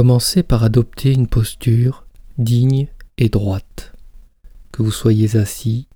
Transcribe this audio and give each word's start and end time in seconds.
Commencez 0.00 0.42
par 0.42 0.64
adopter 0.64 1.12
une 1.12 1.28
posture 1.28 2.06
digne 2.38 2.88
et 3.18 3.28
droite, 3.28 3.92
que 4.72 4.82
vous 4.82 4.90
soyez 4.90 5.36
assis 5.36 5.88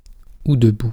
ou 0.44 0.56
debout. 0.56 0.92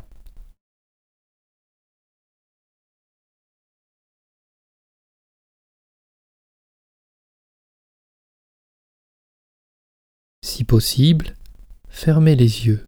Si 10.42 10.64
possible, 10.64 11.36
fermez 11.90 12.38
les 12.38 12.66
yeux. 12.66 12.86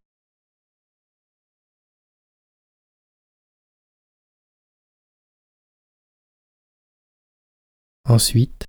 Ensuite, 8.05 8.67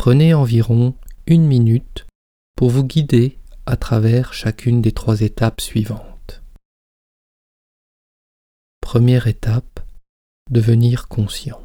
prenez 0.00 0.32
environ 0.32 0.96
une 1.26 1.46
minute 1.46 2.06
pour 2.56 2.70
vous 2.70 2.84
guider 2.84 3.38
à 3.66 3.76
travers 3.76 4.32
chacune 4.32 4.80
des 4.80 4.92
trois 4.92 5.20
étapes 5.20 5.60
suivantes. 5.60 6.42
Première 8.80 9.26
étape, 9.26 9.86
devenir 10.48 11.06
conscient. 11.06 11.62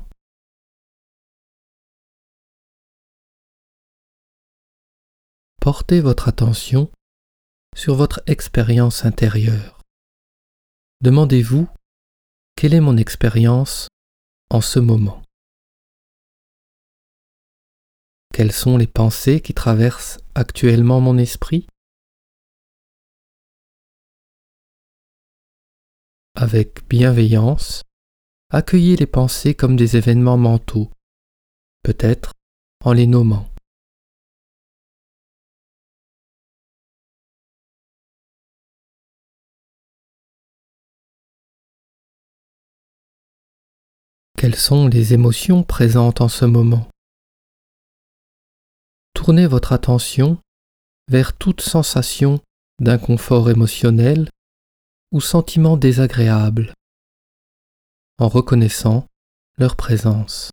Portez 5.61 6.01
votre 6.01 6.27
attention 6.27 6.91
sur 7.73 7.95
votre 7.95 8.21
expérience 8.27 9.05
intérieure. 9.05 9.79
Demandez-vous 10.99 11.69
quelle 12.57 12.73
est 12.73 12.81
mon 12.81 12.97
expérience 12.97 13.87
en 14.49 14.59
ce 14.59 14.79
moment? 14.79 15.24
Quelles 18.35 18.51
sont 18.51 18.75
les 18.75 18.85
pensées 18.85 19.39
qui 19.39 19.53
traversent 19.53 20.19
actuellement 20.35 20.99
mon 20.99 21.17
esprit? 21.17 21.67
Avec 26.35 26.85
bienveillance, 26.89 27.83
accueillez 28.49 28.97
les 28.97 29.05
pensées 29.05 29.55
comme 29.55 29.77
des 29.77 29.95
événements 29.95 30.35
mentaux, 30.35 30.91
peut-être 31.81 32.33
en 32.83 32.91
les 32.91 33.07
nommant. 33.07 33.47
Quelles 44.37 44.55
sont 44.55 44.89
les 44.89 45.13
émotions 45.13 45.63
présentes 45.63 46.19
en 46.19 46.27
ce 46.27 46.43
moment? 46.43 46.89
Tournez 49.15 49.47
votre 49.47 49.71
attention 49.71 50.37
vers 51.09 51.35
toute 51.35 51.61
sensation 51.61 52.41
d'inconfort 52.79 53.49
émotionnel 53.49 54.29
ou 55.11 55.21
sentiment 55.21 55.77
désagréable 55.77 56.73
en 58.19 58.27
reconnaissant 58.27 59.07
leur 59.57 59.77
présence. 59.77 60.51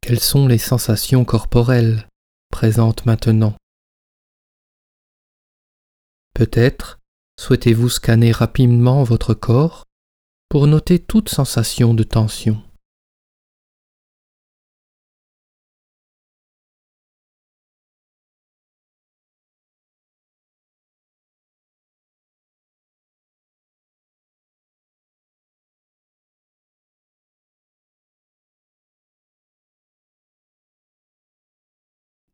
Quelles 0.00 0.18
sont 0.18 0.48
les 0.48 0.58
sensations 0.58 1.24
corporelles 1.24 2.08
présentes 2.50 3.06
maintenant? 3.06 3.54
Peut-être 6.32 6.98
souhaitez-vous 7.38 7.88
scanner 7.88 8.32
rapidement 8.32 9.02
votre 9.02 9.34
corps 9.34 9.84
pour 10.48 10.66
noter 10.66 10.98
toute 10.98 11.28
sensation 11.28 11.94
de 11.94 12.02
tension? 12.02 12.62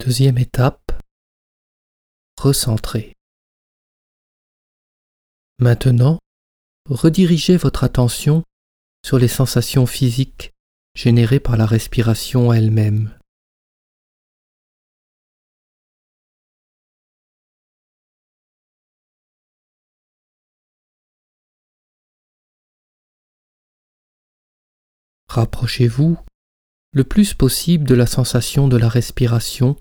Deuxième 0.04 0.38
étape, 0.38 0.92
recentrer. 2.38 3.19
Maintenant, 5.62 6.18
redirigez 6.88 7.58
votre 7.58 7.84
attention 7.84 8.44
sur 9.04 9.18
les 9.18 9.28
sensations 9.28 9.84
physiques 9.84 10.52
générées 10.94 11.38
par 11.38 11.58
la 11.58 11.66
respiration 11.66 12.50
elle-même. 12.50 13.14
Rapprochez-vous 25.28 26.16
le 26.92 27.04
plus 27.04 27.34
possible 27.34 27.84
de 27.84 27.94
la 27.94 28.06
sensation 28.06 28.66
de 28.66 28.78
la 28.78 28.88
respiration 28.88 29.76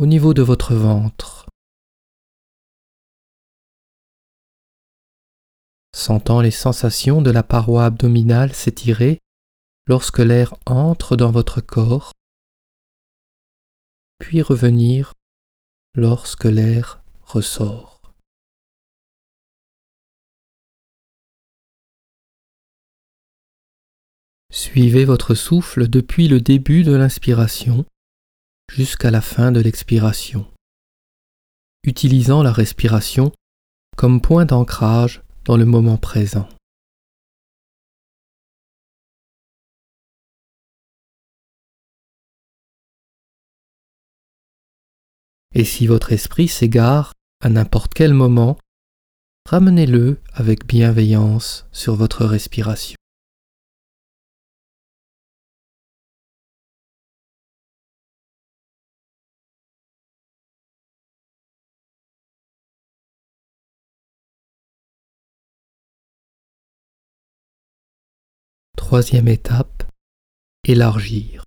au 0.00 0.06
niveau 0.06 0.32
de 0.32 0.40
votre 0.40 0.74
ventre. 0.74 1.41
Sentant 6.02 6.40
les 6.40 6.50
sensations 6.50 7.22
de 7.22 7.30
la 7.30 7.44
paroi 7.44 7.84
abdominale 7.84 8.52
s'étirer 8.52 9.20
lorsque 9.86 10.18
l'air 10.18 10.52
entre 10.66 11.14
dans 11.14 11.30
votre 11.30 11.60
corps, 11.60 12.10
puis 14.18 14.42
revenir 14.42 15.14
lorsque 15.94 16.46
l'air 16.46 17.04
ressort. 17.22 18.00
Suivez 24.50 25.04
votre 25.04 25.36
souffle 25.36 25.86
depuis 25.86 26.26
le 26.26 26.40
début 26.40 26.82
de 26.82 26.96
l'inspiration 26.96 27.86
jusqu'à 28.68 29.12
la 29.12 29.20
fin 29.20 29.52
de 29.52 29.60
l'expiration, 29.60 30.52
utilisant 31.84 32.42
la 32.42 32.50
respiration 32.50 33.30
comme 33.96 34.20
point 34.20 34.46
d'ancrage 34.46 35.22
dans 35.44 35.56
le 35.56 35.64
moment 35.64 35.96
présent. 35.96 36.48
Et 45.54 45.64
si 45.64 45.86
votre 45.86 46.12
esprit 46.12 46.48
s'égare 46.48 47.12
à 47.42 47.50
n'importe 47.50 47.92
quel 47.92 48.14
moment, 48.14 48.56
ramenez-le 49.48 50.18
avec 50.32 50.66
bienveillance 50.66 51.66
sur 51.72 51.94
votre 51.94 52.24
respiration. 52.24 52.96
Troisième 68.92 69.28
étape, 69.28 69.84
élargir. 70.68 71.44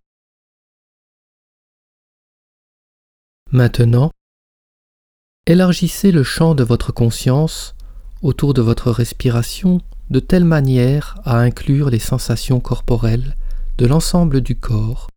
Maintenant, 3.51 4.09
élargissez 5.45 6.11
le 6.11 6.23
champ 6.23 6.55
de 6.55 6.63
votre 6.63 6.91
conscience 6.91 7.75
autour 8.23 8.55
de 8.55 8.63
votre 8.63 8.89
respiration 8.89 9.79
de 10.09 10.19
telle 10.19 10.43
manière 10.43 11.19
à 11.23 11.37
inclure 11.37 11.91
les 11.91 11.99
sensations 11.99 12.59
corporelles 12.59 13.35
de 13.77 13.85
l'ensemble 13.85 14.41
du 14.41 14.57
corps, 14.59 15.11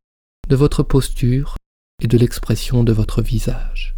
de 0.48 0.54
votre 0.54 0.82
posture 0.82 1.56
et 2.02 2.08
de 2.08 2.18
l'expression 2.18 2.84
de 2.84 2.92
votre 2.92 3.22
visage. 3.22 3.97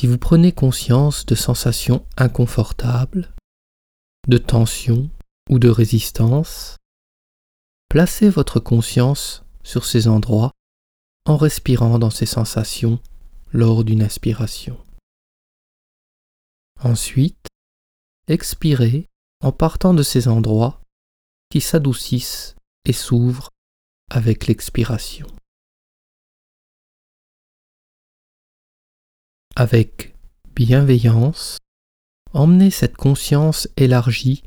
Si 0.00 0.06
vous 0.06 0.16
prenez 0.16 0.52
conscience 0.52 1.26
de 1.26 1.34
sensations 1.34 2.06
inconfortables, 2.16 3.34
de 4.28 4.38
tension 4.38 5.10
ou 5.50 5.58
de 5.58 5.68
résistance, 5.68 6.78
placez 7.90 8.30
votre 8.30 8.60
conscience 8.60 9.44
sur 9.62 9.84
ces 9.84 10.08
endroits 10.08 10.52
en 11.26 11.36
respirant 11.36 11.98
dans 11.98 12.08
ces 12.08 12.24
sensations 12.24 12.98
lors 13.52 13.84
d'une 13.84 14.02
inspiration. 14.02 14.82
Ensuite, 16.82 17.48
expirez 18.26 19.06
en 19.42 19.52
partant 19.52 19.92
de 19.92 20.02
ces 20.02 20.28
endroits 20.28 20.80
qui 21.50 21.60
s'adoucissent 21.60 22.54
et 22.86 22.94
s'ouvrent 22.94 23.50
avec 24.10 24.46
l'expiration. 24.46 25.26
Avec 29.60 30.14
bienveillance, 30.54 31.58
emmenez 32.32 32.70
cette 32.70 32.96
conscience 32.96 33.68
élargie 33.76 34.42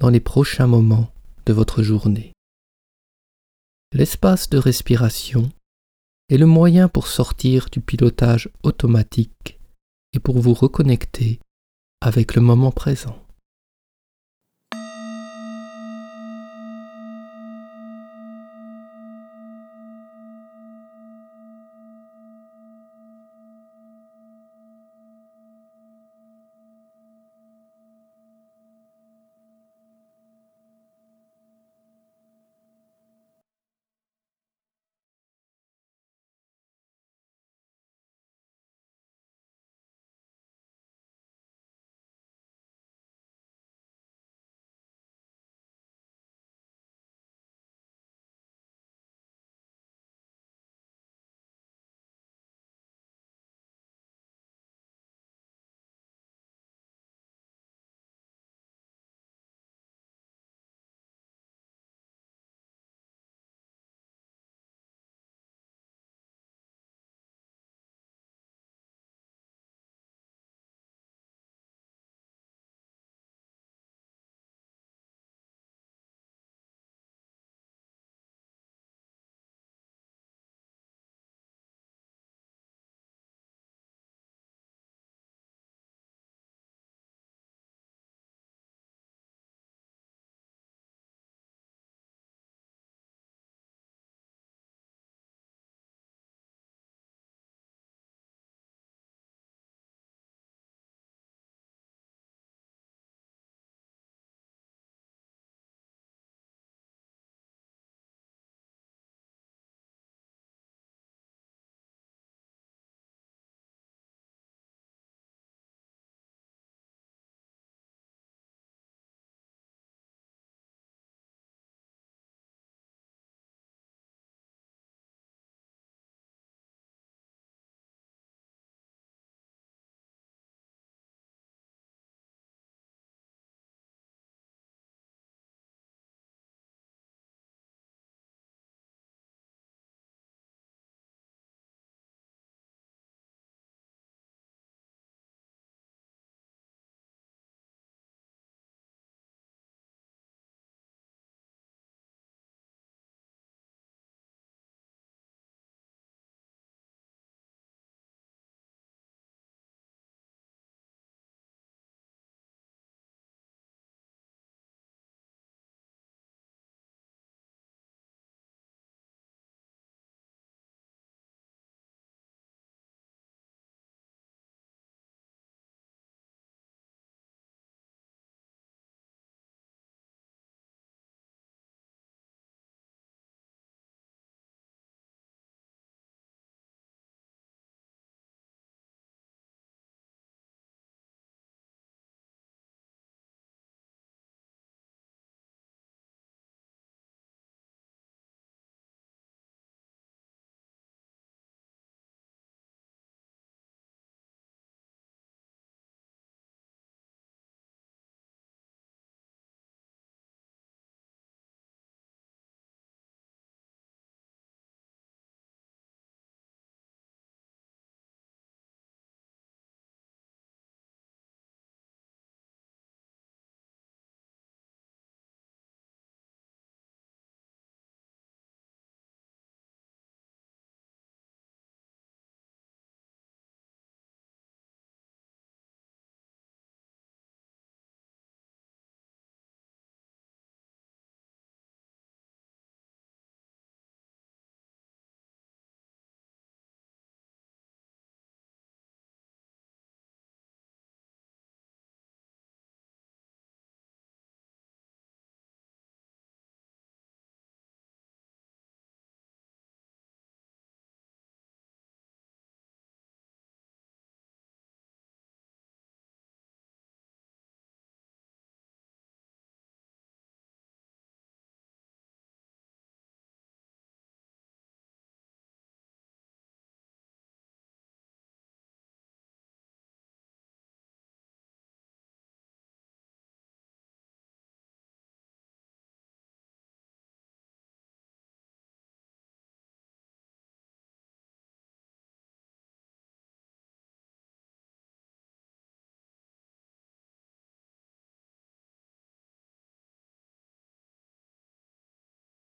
dans 0.00 0.08
les 0.08 0.18
prochains 0.18 0.66
moments 0.66 1.12
de 1.46 1.52
votre 1.52 1.84
journée. 1.84 2.32
L'espace 3.92 4.50
de 4.50 4.58
respiration 4.58 5.48
est 6.30 6.36
le 6.36 6.46
moyen 6.46 6.88
pour 6.88 7.06
sortir 7.06 7.68
du 7.70 7.80
pilotage 7.80 8.50
automatique 8.64 9.60
et 10.14 10.18
pour 10.18 10.40
vous 10.40 10.54
reconnecter 10.54 11.38
avec 12.00 12.34
le 12.34 12.42
moment 12.42 12.72
présent. 12.72 13.24